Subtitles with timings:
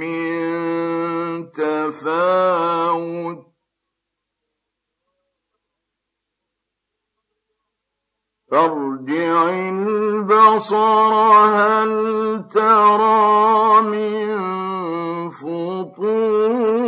[0.00, 3.47] من تفاوت؟
[8.50, 11.12] فارجع البصر
[11.54, 11.92] هل
[12.48, 14.38] ترى من
[15.30, 16.78] فطور؟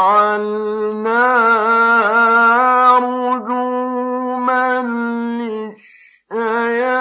[3.00, 4.81] رجوما
[6.31, 6.96] للشياطين.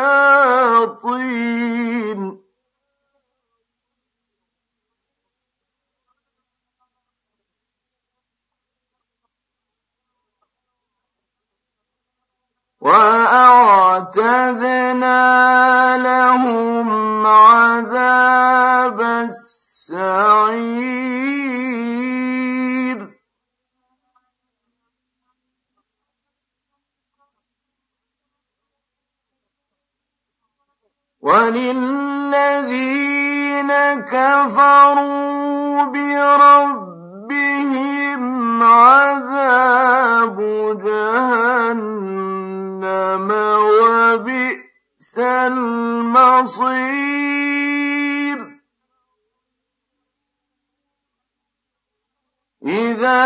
[13.94, 15.22] وأعتدنا
[15.96, 19.94] لهم عذاب السعير
[31.20, 32.42] وللذين
[34.10, 37.02] كفروا بربهم
[38.62, 40.40] عذاب
[42.84, 43.30] جهنم
[43.80, 46.64] وبئس المصير.
[52.66, 53.24] إذا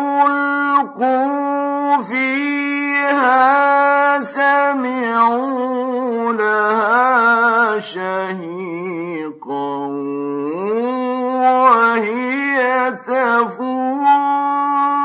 [0.00, 3.42] ألقوا فيها
[4.22, 9.76] سمعوا لها شهيقا
[11.44, 15.03] وهي تفور.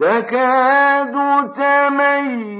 [0.00, 1.14] تكاد
[1.52, 2.59] تميز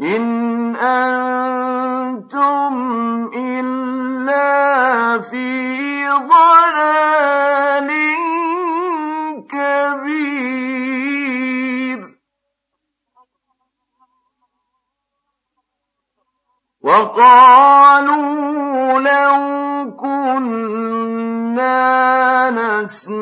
[0.00, 2.74] إن أنتم
[3.34, 7.90] إلا في ضلال
[9.50, 10.80] كبير
[16.80, 18.20] وقالوا
[19.00, 19.40] لو
[19.96, 21.00] كنا
[22.50, 23.19] نسمع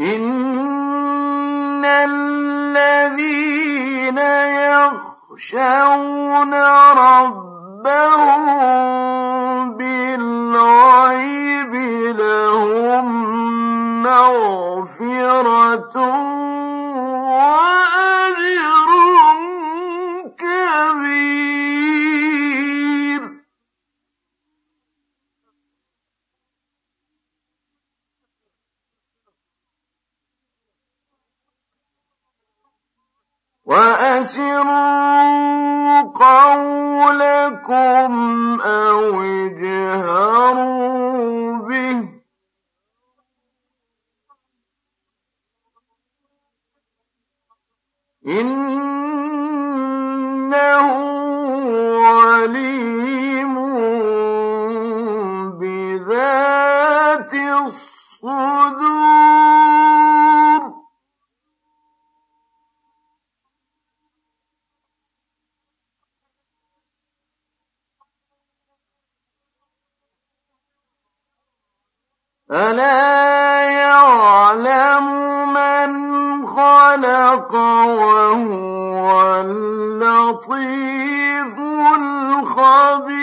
[0.00, 3.78] إن الذين
[5.38, 6.54] يخشون
[6.98, 8.42] ربهم
[9.76, 11.74] بالغيب
[12.18, 13.06] لهم
[14.02, 15.96] مغفرة
[17.38, 18.57] وأجر
[33.68, 34.88] وأسروا
[36.00, 37.72] قولكم
[38.60, 40.48] أو اجهروا
[41.68, 42.08] به.
[48.28, 48.88] إنه
[52.06, 53.54] عليم
[55.60, 59.27] بذات الصدور.
[72.50, 75.06] ألا يعلم
[75.52, 80.78] من خلق وهو اللطيف
[81.98, 83.18] الخبير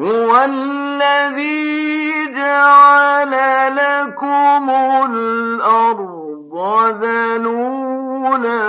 [0.00, 1.83] هو الذي
[2.44, 3.32] جعل
[3.76, 4.70] لكم
[5.10, 6.54] الأرض
[7.00, 8.64] ذلولا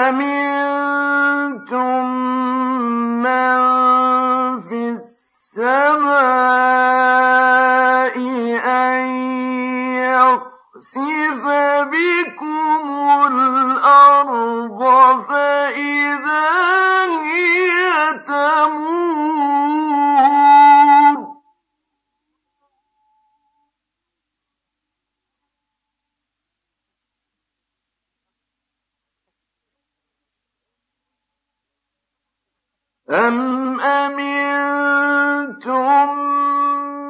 [33.11, 34.89] أَمْ أَمِنتُم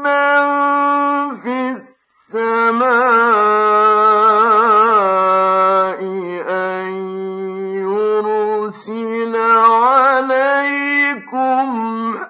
[0.02, 2.82] مَّن فِي السَّمَاءِ
[6.50, 6.86] أَن
[7.86, 9.36] يُرْسِلَ
[9.70, 10.88] عَلَيْكُمْ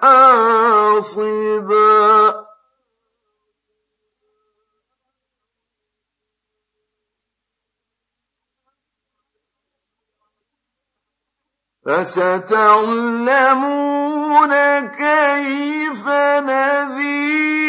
[0.01, 1.84] حَاصِبًا
[11.85, 13.33] فستعلمون
[14.79, 16.07] كيف
[16.41, 17.65] نذير.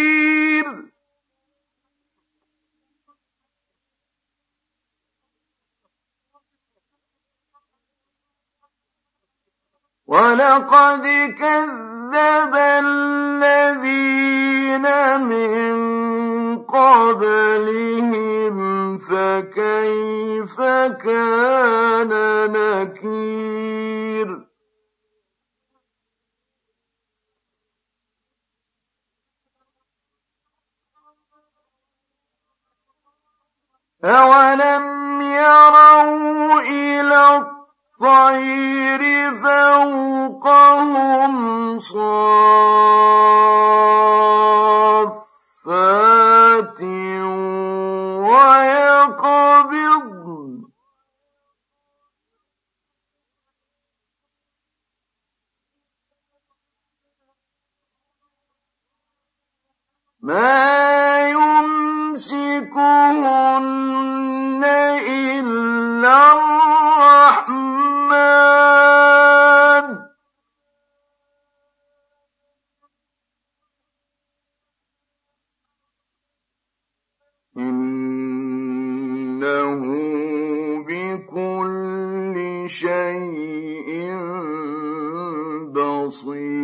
[10.07, 11.05] ولقد
[11.39, 14.07] كذب الذين
[15.21, 16.06] من
[16.69, 18.57] قبلهم
[18.99, 20.61] فكيف
[21.05, 22.13] كان
[22.53, 24.47] نكير؟
[34.05, 39.03] أولم يروا إلى الطير
[39.35, 40.89] فوقهم
[41.79, 43.56] صافات
[60.27, 62.65] ما يمسكهن
[65.07, 67.67] إلا الرحمن.
[77.59, 77.93] إنه
[80.89, 84.11] بكل شيء
[85.73, 86.56] بصير.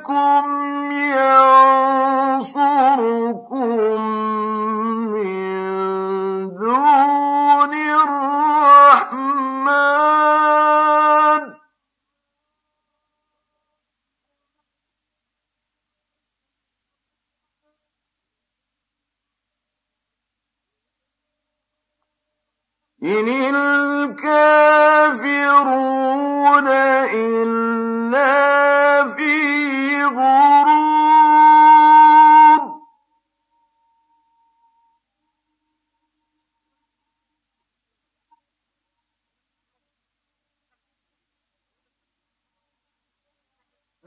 [0.00, 0.79] لَّكُمْ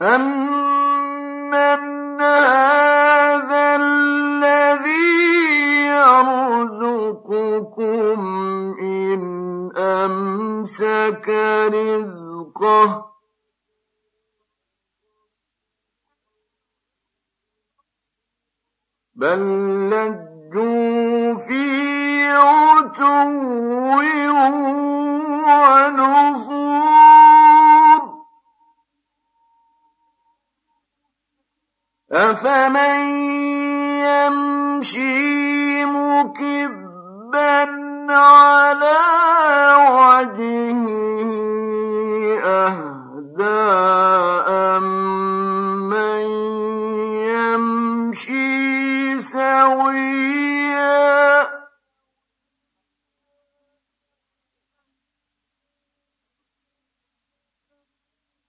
[0.02, 1.80] أَمَّنْ
[2.20, 5.14] هَٰذَا الَّذِي
[5.86, 7.40] يَرْزُقُكُمْ
[8.80, 9.22] إِنْ
[9.76, 11.28] أَمْسَكَ
[11.74, 13.03] رِزْقَهُ
[32.34, 32.98] أَفَمَن
[34.10, 37.62] يَمْشِي مُكِبًّا
[38.10, 39.06] عَلَىٰ
[39.94, 41.22] وَجْهِهِ
[42.42, 43.70] أَهْدَىٰ
[44.50, 46.26] أَمَّن
[47.38, 48.50] يَمْشِي
[49.22, 50.74] سَوِيًّا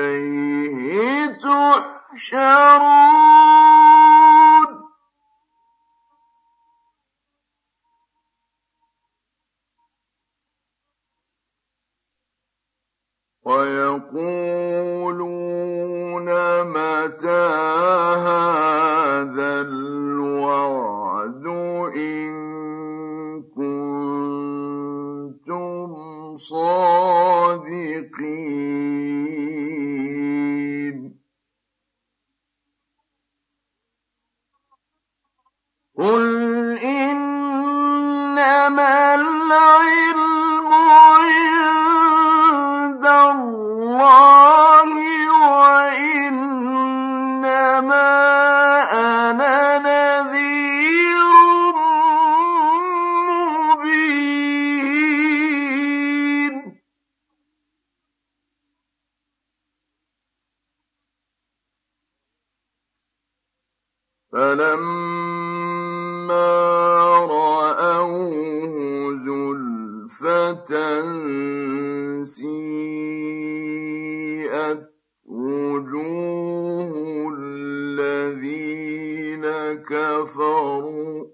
[2.14, 3.39] تُحْشَرُونَ.
[38.78, 40.19] العلم
[72.24, 72.50] سيئت
[75.26, 76.92] وجوه
[77.38, 79.44] الذين
[79.82, 81.29] كفروا.